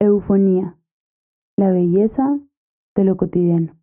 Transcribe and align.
Eufonía, 0.00 0.76
la 1.56 1.72
belleza 1.72 2.38
de 2.94 3.02
lo 3.02 3.16
cotidiano. 3.16 3.76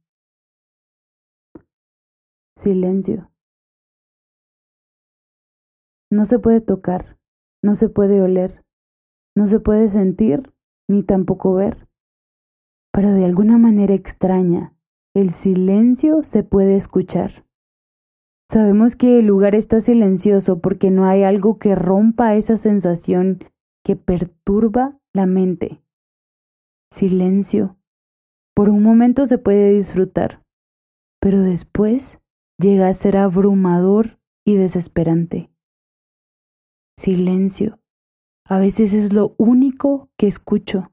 Silencio. 2.63 3.29
No 6.09 6.25
se 6.25 6.39
puede 6.39 6.61
tocar, 6.61 7.17
no 7.61 7.75
se 7.75 7.89
puede 7.89 8.21
oler, 8.21 8.63
no 9.35 9.47
se 9.47 9.59
puede 9.59 9.91
sentir 9.91 10.53
ni 10.87 11.03
tampoco 11.03 11.53
ver. 11.53 11.85
Pero 12.93 13.11
de 13.13 13.25
alguna 13.25 13.57
manera 13.57 13.93
extraña, 13.93 14.73
el 15.13 15.35
silencio 15.41 16.23
se 16.23 16.43
puede 16.43 16.77
escuchar. 16.77 17.43
Sabemos 18.49 18.95
que 18.95 19.19
el 19.19 19.25
lugar 19.25 19.53
está 19.53 19.81
silencioso 19.81 20.61
porque 20.61 20.91
no 20.91 21.07
hay 21.07 21.23
algo 21.23 21.59
que 21.59 21.75
rompa 21.75 22.37
esa 22.37 22.57
sensación 22.57 23.39
que 23.83 23.97
perturba 23.97 24.97
la 25.11 25.25
mente 25.25 25.81
silencio. 26.95 27.77
Por 28.55 28.69
un 28.69 28.81
momento 28.81 29.25
se 29.25 29.37
puede 29.37 29.73
disfrutar, 29.73 30.41
pero 31.19 31.41
después 31.41 32.03
llega 32.57 32.87
a 32.87 32.93
ser 32.93 33.17
abrumador 33.17 34.17
y 34.45 34.55
desesperante. 34.55 35.49
Silencio. 36.97 37.79
A 38.47 38.59
veces 38.59 38.93
es 38.93 39.11
lo 39.11 39.35
único 39.37 40.09
que 40.17 40.27
escucho. 40.27 40.91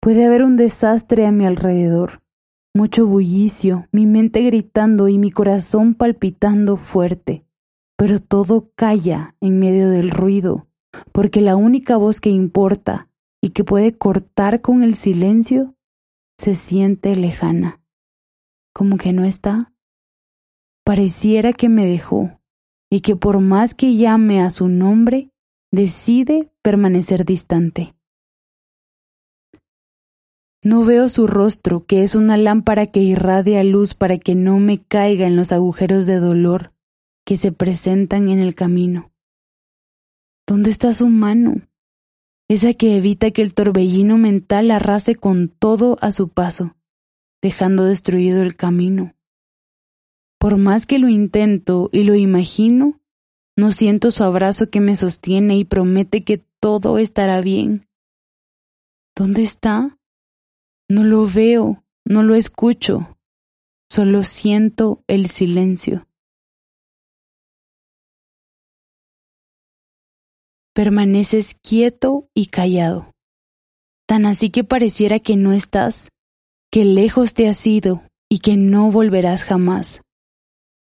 Puede 0.00 0.24
haber 0.24 0.42
un 0.42 0.56
desastre 0.56 1.26
a 1.26 1.32
mi 1.32 1.46
alrededor, 1.46 2.22
mucho 2.74 3.06
bullicio, 3.06 3.86
mi 3.92 4.06
mente 4.06 4.42
gritando 4.42 5.08
y 5.08 5.18
mi 5.18 5.30
corazón 5.30 5.94
palpitando 5.94 6.76
fuerte, 6.76 7.44
pero 7.96 8.20
todo 8.20 8.70
calla 8.74 9.34
en 9.40 9.58
medio 9.58 9.90
del 9.90 10.10
ruido, 10.10 10.66
porque 11.12 11.40
la 11.40 11.56
única 11.56 11.96
voz 11.96 12.20
que 12.20 12.30
importa 12.30 13.08
y 13.46 13.50
que 13.50 13.62
puede 13.62 13.96
cortar 13.96 14.60
con 14.60 14.82
el 14.82 14.96
silencio, 14.96 15.76
se 16.36 16.56
siente 16.56 17.14
lejana, 17.14 17.80
como 18.74 18.96
que 18.96 19.12
no 19.12 19.24
está. 19.24 19.72
Pareciera 20.84 21.52
que 21.52 21.68
me 21.68 21.86
dejó 21.86 22.40
y 22.90 23.02
que 23.02 23.14
por 23.14 23.38
más 23.38 23.76
que 23.76 23.94
llame 23.94 24.40
a 24.40 24.50
su 24.50 24.66
nombre, 24.66 25.30
decide 25.72 26.50
permanecer 26.60 27.24
distante. 27.24 27.94
No 30.64 30.84
veo 30.84 31.08
su 31.08 31.28
rostro, 31.28 31.86
que 31.86 32.02
es 32.02 32.16
una 32.16 32.36
lámpara 32.36 32.88
que 32.88 32.98
irradia 32.98 33.62
luz 33.62 33.94
para 33.94 34.18
que 34.18 34.34
no 34.34 34.58
me 34.58 34.82
caiga 34.82 35.28
en 35.28 35.36
los 35.36 35.52
agujeros 35.52 36.04
de 36.06 36.16
dolor 36.16 36.72
que 37.24 37.36
se 37.36 37.52
presentan 37.52 38.28
en 38.28 38.40
el 38.40 38.56
camino. 38.56 39.12
¿Dónde 40.48 40.70
está 40.70 40.92
su 40.92 41.08
mano? 41.08 41.62
Esa 42.48 42.74
que 42.74 42.96
evita 42.96 43.30
que 43.30 43.42
el 43.42 43.54
torbellino 43.54 44.18
mental 44.18 44.70
arrase 44.70 45.16
con 45.16 45.48
todo 45.48 45.96
a 46.00 46.12
su 46.12 46.28
paso, 46.28 46.76
dejando 47.42 47.84
destruido 47.84 48.42
el 48.42 48.56
camino. 48.56 49.14
Por 50.38 50.56
más 50.56 50.86
que 50.86 50.98
lo 50.98 51.08
intento 51.08 51.88
y 51.92 52.04
lo 52.04 52.14
imagino, 52.14 53.00
no 53.56 53.72
siento 53.72 54.10
su 54.10 54.22
abrazo 54.22 54.70
que 54.70 54.80
me 54.80 54.94
sostiene 54.96 55.56
y 55.56 55.64
promete 55.64 56.24
que 56.24 56.44
todo 56.60 56.98
estará 56.98 57.40
bien. 57.40 57.86
¿Dónde 59.16 59.42
está? 59.42 59.98
No 60.88 61.04
lo 61.04 61.26
veo, 61.26 61.82
no 62.04 62.22
lo 62.22 62.34
escucho, 62.34 63.16
solo 63.90 64.22
siento 64.22 65.02
el 65.08 65.28
silencio. 65.30 66.06
Permaneces 70.76 71.56
quieto 71.62 72.28
y 72.34 72.48
callado. 72.48 73.10
Tan 74.06 74.26
así 74.26 74.50
que 74.50 74.62
pareciera 74.62 75.20
que 75.20 75.34
no 75.34 75.54
estás, 75.54 76.10
que 76.70 76.84
lejos 76.84 77.32
te 77.32 77.48
has 77.48 77.66
ido 77.66 78.02
y 78.28 78.40
que 78.40 78.58
no 78.58 78.90
volverás 78.90 79.42
jamás. 79.42 80.02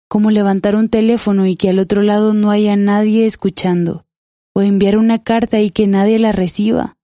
Como 0.09 0.29
levantar 0.29 0.75
un 0.75 0.89
teléfono 0.89 1.45
y 1.45 1.56
que 1.56 1.69
al 1.69 1.79
otro 1.79 2.01
lado 2.01 2.34
no 2.34 2.51
haya 2.51 2.75
nadie 2.75 3.25
escuchando, 3.25 4.06
o 4.53 4.62
enviar 4.62 4.97
una 4.97 5.23
carta 5.23 5.62
y 5.62 5.69
que 5.69 5.88
nadie 5.88 6.19
la 6.19 6.33
reciba. 6.33 6.97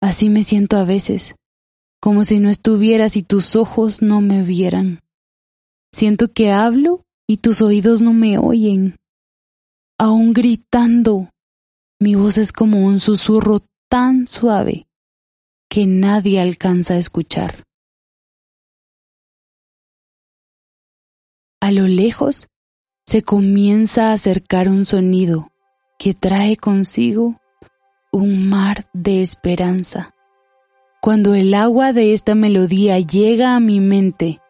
Así 0.00 0.30
me 0.30 0.44
siento 0.44 0.76
a 0.76 0.84
veces, 0.84 1.34
como 2.00 2.22
si 2.22 2.38
no 2.38 2.48
estuvieras 2.48 3.16
y 3.16 3.24
tus 3.24 3.56
ojos 3.56 4.02
no 4.02 4.20
me 4.20 4.44
vieran. 4.44 5.00
Siento 5.92 6.32
que 6.32 6.52
hablo 6.52 7.02
y 7.26 7.38
tus 7.38 7.60
oídos 7.60 8.02
no 8.02 8.12
me 8.12 8.38
oyen. 8.38 8.94
Aún 9.98 10.32
gritando, 10.32 11.28
mi 12.00 12.14
voz 12.14 12.38
es 12.38 12.52
como 12.52 12.84
un 12.84 13.00
susurro 13.00 13.58
tan 13.88 14.28
suave 14.28 14.86
que 15.68 15.84
nadie 15.86 16.40
alcanza 16.40 16.94
a 16.94 16.98
escuchar. 16.98 17.64
A 21.60 21.72
lo 21.72 21.88
lejos 21.88 22.46
se 23.04 23.22
comienza 23.22 24.10
a 24.10 24.12
acercar 24.12 24.68
un 24.68 24.86
sonido 24.86 25.50
que 25.98 26.14
trae 26.14 26.56
consigo 26.56 27.40
un 28.12 28.48
mar 28.48 28.88
de 28.92 29.20
esperanza. 29.20 30.14
Cuando 31.02 31.34
el 31.34 31.52
agua 31.52 31.92
de 31.92 32.12
esta 32.12 32.36
melodía 32.36 33.00
llega 33.00 33.56
a 33.56 33.60
mi 33.60 33.80
mente, 33.80 34.40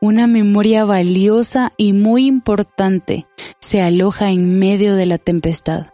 una 0.00 0.26
memoria 0.26 0.84
valiosa 0.84 1.72
y 1.78 1.94
muy 1.94 2.26
importante 2.26 3.26
se 3.60 3.80
aloja 3.80 4.30
en 4.30 4.58
medio 4.58 4.94
de 4.94 5.06
la 5.06 5.18
tempestad 5.18 5.91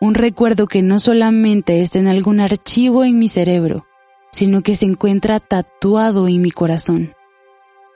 un 0.00 0.14
recuerdo 0.14 0.66
que 0.66 0.82
no 0.82 1.00
solamente 1.00 1.80
está 1.80 1.98
en 1.98 2.08
algún 2.08 2.40
archivo 2.40 3.04
en 3.04 3.18
mi 3.18 3.28
cerebro, 3.28 3.86
sino 4.30 4.62
que 4.62 4.76
se 4.76 4.86
encuentra 4.86 5.40
tatuado 5.40 6.28
en 6.28 6.40
mi 6.40 6.50
corazón. 6.50 7.14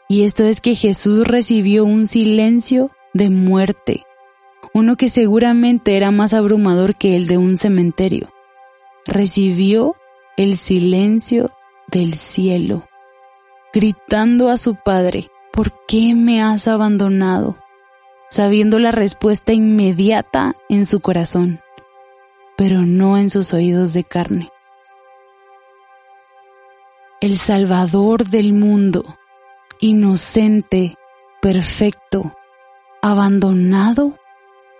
Y 0.09 0.25
esto 0.25 0.45
es 0.45 0.61
que 0.61 0.75
Jesús 0.75 1.27
recibió 1.27 1.85
un 1.85 2.07
silencio 2.07 2.91
de 3.15 3.31
muerte, 3.31 4.05
uno 4.75 4.97
que 4.97 5.09
seguramente 5.09 5.97
era 5.97 6.11
más 6.11 6.35
abrumador 6.35 6.97
que 6.97 7.17
el 7.17 7.27
de 7.27 7.39
un 7.39 7.57
cementerio. 7.57 8.31
Recibió 9.07 9.95
el 10.37 10.57
silencio 10.57 11.51
del 11.89 12.15
cielo, 12.15 12.89
gritando 13.73 14.49
a 14.49 14.57
su 14.57 14.75
Padre, 14.75 15.29
¿por 15.53 15.73
qué 15.87 16.15
me 16.15 16.43
has 16.43 16.67
abandonado? 16.67 17.59
sabiendo 18.31 18.79
la 18.79 18.93
respuesta 18.93 19.53
inmediata 19.53 20.57
en 20.71 20.87
su 20.87 21.01
corazón 21.01 21.62
pero 22.57 22.83
no 22.83 23.17
en 23.17 23.31
sus 23.31 23.53
oídos 23.53 23.93
de 23.95 24.05
carne. 24.05 24.51
El 27.21 27.39
Salvador 27.39 28.27
del 28.27 28.53
mundo, 28.53 29.17
inocente, 29.81 30.97
perfecto, 31.41 32.37
abandonado 33.01 34.19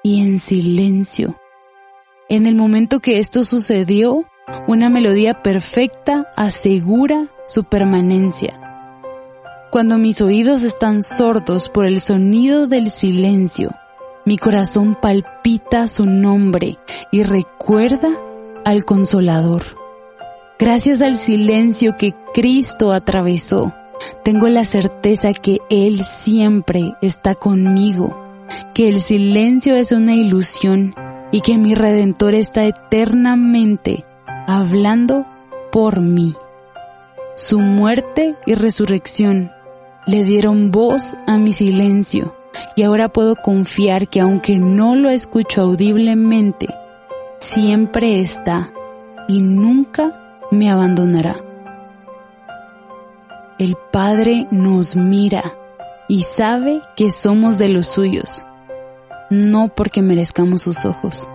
y 0.03 0.23
en 0.23 0.39
silencio. 0.39 1.39
En 2.29 2.47
el 2.47 2.55
momento 2.55 3.01
que 3.01 3.19
esto 3.19 3.45
sucedió, 3.45 4.25
una 4.67 4.89
melodía 4.91 5.43
perfecta 5.43 6.31
asegura 6.37 7.29
su 7.47 7.65
permanencia. 7.65 8.59
Cuando 9.71 9.99
mis 9.99 10.21
oídos 10.21 10.65
están 10.65 11.03
sordos 11.03 11.69
por 11.69 11.87
el 11.87 12.01
sonido 12.01 12.67
del 12.67 12.91
silencio, 12.91 13.71
mi 14.25 14.39
corazón 14.39 14.95
palpita 14.95 15.89
su 15.89 16.07
nombre 16.07 16.79
y 17.11 17.25
recuerda 17.25 18.11
al 18.65 18.85
Consolador. 18.85 19.63
Gracias 20.59 21.03
al 21.03 21.17
silencio 21.17 21.97
que 21.99 22.15
Cristo 22.33 22.93
atravesó, 22.93 23.75
tengo 24.23 24.49
la 24.49 24.65
certeza 24.65 25.33
que 25.33 25.59
Él 25.71 26.05
siempre 26.05 26.95
está 27.03 27.35
conmigo, 27.35 28.17
que 28.75 28.89
el 28.89 29.01
silencio 29.01 29.75
es 29.75 29.91
una 29.91 30.15
ilusión 30.15 30.95
y 31.33 31.41
que 31.41 31.59
mi 31.59 31.75
Redentor 31.75 32.35
está 32.35 32.65
eternamente 32.65 34.05
hablando 34.47 35.27
por 35.73 36.01
mí. 36.01 36.37
Su 37.35 37.59
muerte 37.59 38.37
y 38.47 38.55
resurrección 38.55 39.51
le 40.07 40.23
dieron 40.23 40.71
voz 40.71 41.17
a 41.27 41.39
mi 41.39 41.53
silencio 41.53 42.37
y 42.75 42.83
ahora 42.83 43.09
puedo 43.09 43.37
confiar 43.37 44.09
que 44.09 44.21
aunque 44.21 44.57
no 44.57 44.97
lo 44.97 45.11
escucho 45.11 45.63
audiblemente, 45.63 46.69
siempre 47.39 48.21
está 48.21 48.73
y 49.29 49.41
nunca 49.41 50.39
me 50.51 50.71
abandonará. 50.71 51.37
El 53.59 53.77
Padre 53.93 54.47
nos 54.51 54.97
mira 54.97 55.43
y 56.09 56.23
sabe 56.23 56.83
que 56.97 57.11
somos 57.11 57.59
de 57.59 57.69
los 57.69 57.87
suyos, 57.87 58.45
no 59.31 59.69
porque 59.69 60.03
merezcamos 60.03 60.63
sus 60.63 60.85
ojos. 60.85 61.29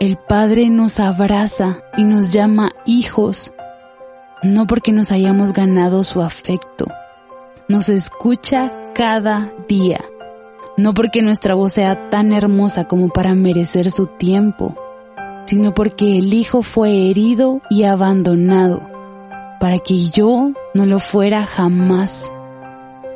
El 0.00 0.16
Padre 0.16 0.68
nos 0.70 1.00
abraza 1.00 1.78
y 1.96 2.04
nos 2.04 2.32
llama 2.32 2.70
hijos, 2.84 3.52
no 4.42 4.66
porque 4.66 4.92
nos 4.92 5.10
hayamos 5.10 5.52
ganado 5.52 6.04
su 6.04 6.22
afecto. 6.22 6.86
Nos 7.68 7.88
escucha 7.88 8.72
cada 8.94 9.52
día 9.68 10.00
no 10.78 10.94
porque 10.94 11.22
nuestra 11.22 11.54
voz 11.54 11.74
sea 11.74 12.08
tan 12.08 12.32
hermosa 12.32 12.84
como 12.84 13.08
para 13.08 13.34
merecer 13.34 13.90
su 13.90 14.06
tiempo, 14.06 14.76
sino 15.44 15.74
porque 15.74 16.18
el 16.18 16.32
Hijo 16.32 16.62
fue 16.62 17.10
herido 17.10 17.60
y 17.68 17.82
abandonado, 17.82 18.80
para 19.60 19.80
que 19.80 19.96
yo 19.96 20.52
no 20.74 20.86
lo 20.86 21.00
fuera 21.00 21.44
jamás. 21.44 22.30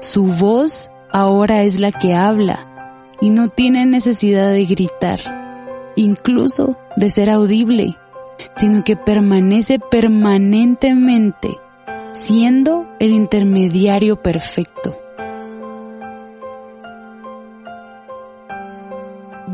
Su 0.00 0.25
voz 0.25 0.91
ahora 1.12 1.62
es 1.62 1.79
la 1.79 1.93
que 1.93 2.14
habla 2.14 2.67
y 3.20 3.31
no 3.31 3.49
tiene 3.49 3.87
necesidad 3.87 4.50
de 4.50 4.67
gritar, 4.67 5.20
incluso 5.94 6.76
de 6.97 7.11
ser 7.11 7.31
audible, 7.31 7.97
sino 8.56 8.82
que 8.82 8.97
permanece 8.97 9.79
permanentemente 9.79 11.58
siendo 12.12 12.87
el 12.99 13.12
intermediario 13.12 14.17
perfecto. 14.17 15.02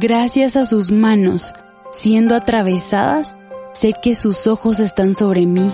Gracias 0.00 0.54
a 0.54 0.64
sus 0.64 0.92
manos 0.92 1.54
siendo 1.90 2.36
atravesadas, 2.36 3.36
sé 3.72 3.92
que 4.00 4.14
sus 4.14 4.46
ojos 4.46 4.78
están 4.78 5.16
sobre 5.16 5.44
mí. 5.44 5.72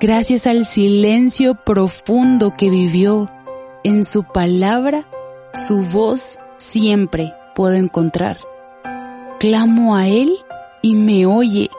Gracias 0.00 0.46
al 0.46 0.66
silencio 0.66 1.54
profundo 1.54 2.52
que 2.54 2.68
vivió, 2.68 3.30
en 3.84 4.04
su 4.04 4.22
palabra, 4.24 5.08
su 5.54 5.80
voz 5.80 6.38
siempre 6.58 7.32
puedo 7.54 7.72
encontrar. 7.72 8.36
Clamo 9.40 9.96
a 9.96 10.08
Él 10.08 10.30
y 10.82 10.94
me 10.94 11.24
oye 11.24 11.70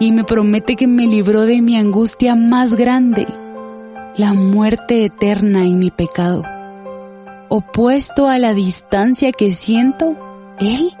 y 0.00 0.10
me 0.10 0.24
promete 0.24 0.74
que 0.74 0.88
me 0.88 1.06
libró 1.06 1.42
de 1.42 1.62
mi 1.62 1.76
angustia 1.76 2.34
más 2.34 2.74
grande, 2.74 3.28
la 4.16 4.34
muerte 4.34 5.04
eterna 5.04 5.64
y 5.64 5.76
mi 5.76 5.92
pecado. 5.92 6.42
Opuesto 7.48 8.26
a 8.26 8.38
la 8.38 8.52
distancia 8.52 9.30
que 9.30 9.52
siento, 9.52 10.16
Él 10.60 10.96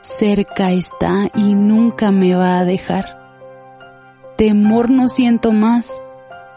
cerca 0.00 0.70
está 0.70 1.28
y 1.34 1.54
nunca 1.54 2.12
me 2.12 2.36
va 2.36 2.58
a 2.58 2.64
dejar. 2.64 3.18
Temor 4.36 4.90
no 4.90 5.08
siento 5.08 5.50
más, 5.50 6.00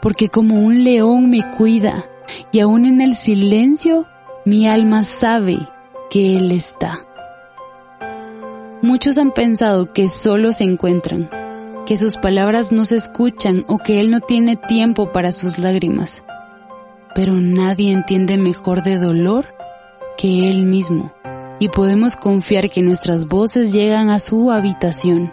porque 0.01 0.29
como 0.29 0.59
un 0.59 0.83
león 0.83 1.29
me 1.29 1.41
cuida 1.57 2.05
y 2.51 2.59
aún 2.59 2.85
en 2.85 3.01
el 3.01 3.15
silencio 3.15 4.05
mi 4.45 4.67
alma 4.67 5.03
sabe 5.03 5.57
que 6.11 6.37
Él 6.37 6.51
está. 6.51 7.05
Muchos 8.81 9.17
han 9.17 9.31
pensado 9.31 9.91
que 9.91 10.07
solo 10.07 10.53
se 10.53 10.65
encuentran, 10.65 11.29
que 11.87 11.97
sus 11.97 12.17
palabras 12.17 12.71
no 12.71 12.85
se 12.85 12.97
escuchan 12.97 13.63
o 13.67 13.79
que 13.79 13.99
Él 13.99 14.11
no 14.11 14.21
tiene 14.21 14.55
tiempo 14.55 15.11
para 15.11 15.31
sus 15.31 15.57
lágrimas. 15.57 16.23
Pero 17.15 17.33
nadie 17.33 17.91
entiende 17.91 18.37
mejor 18.37 18.83
de 18.83 18.97
dolor 18.97 19.47
que 20.15 20.47
Él 20.47 20.63
mismo 20.65 21.11
y 21.59 21.69
podemos 21.69 22.15
confiar 22.15 22.69
que 22.69 22.81
nuestras 22.81 23.25
voces 23.25 23.71
llegan 23.71 24.09
a 24.09 24.19
su 24.19 24.51
habitación 24.51 25.31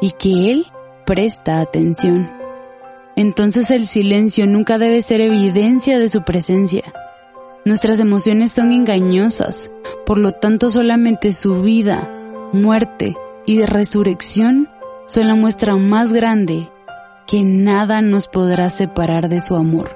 y 0.00 0.10
que 0.10 0.50
Él 0.50 0.66
presta 1.06 1.60
atención. 1.60 2.30
Entonces 3.16 3.70
el 3.70 3.86
silencio 3.86 4.46
nunca 4.46 4.78
debe 4.78 5.02
ser 5.02 5.20
evidencia 5.20 5.98
de 5.98 6.08
su 6.08 6.22
presencia 6.22 6.84
Nuestras 7.62 8.00
emociones 8.00 8.52
son 8.52 8.72
engañosas, 8.72 9.70
por 10.06 10.16
lo 10.16 10.32
tanto 10.32 10.70
solamente 10.70 11.30
su 11.30 11.60
vida, 11.60 12.08
muerte 12.54 13.18
y 13.44 13.60
resurrección 13.60 14.70
son 15.06 15.28
la 15.28 15.34
muestra 15.34 15.76
más 15.76 16.14
grande 16.14 16.70
que 17.26 17.42
nada 17.42 18.00
nos 18.00 18.28
podrá 18.28 18.70
separar 18.70 19.28
de 19.28 19.42
su 19.42 19.56
amor. 19.56 19.90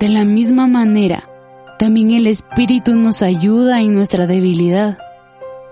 De 0.00 0.08
la 0.08 0.24
misma 0.24 0.66
manera, 0.66 1.28
también 1.78 2.10
el 2.10 2.26
Espíritu 2.26 2.94
nos 2.94 3.22
ayuda 3.22 3.80
en 3.80 3.94
nuestra 3.94 4.26
debilidad. 4.26 4.98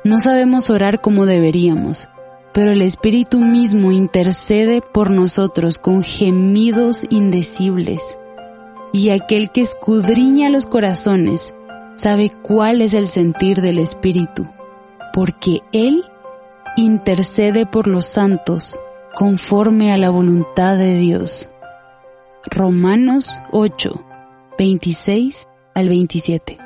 No 0.04 0.18
sabemos 0.18 0.68
orar 0.68 1.00
como 1.00 1.24
deberíamos, 1.24 2.08
pero 2.52 2.72
el 2.72 2.82
Espíritu 2.82 3.40
mismo 3.40 3.90
intercede 3.90 4.80
por 4.80 5.10
nosotros 5.10 5.78
con 5.78 6.02
gemidos 6.02 7.04
indecibles 7.08 8.18
y 8.92 9.10
aquel 9.10 9.50
que 9.50 9.62
escudriña 9.62 10.50
los 10.50 10.66
corazones 10.66 11.54
sabe 11.96 12.30
cuál 12.42 12.80
es 12.80 12.94
el 12.94 13.06
sentir 13.06 13.60
del 13.60 13.78
Espíritu, 13.78 14.46
porque 15.12 15.62
Él 15.72 16.04
intercede 16.76 17.66
por 17.66 17.88
los 17.88 18.06
santos 18.06 18.78
conforme 19.16 19.92
a 19.92 19.96
la 19.96 20.10
voluntad 20.10 20.76
de 20.76 20.98
Dios. 20.98 21.48
Romanos 22.44 23.30
8, 23.52 24.04
26 24.58 25.48
al 25.74 25.88
27. 25.88 26.63